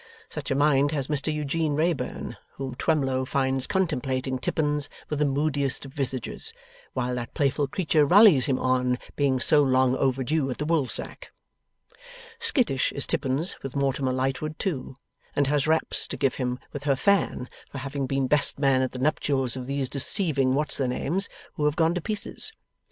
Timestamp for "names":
20.87-21.29